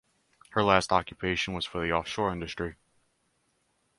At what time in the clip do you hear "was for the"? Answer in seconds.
1.53-1.91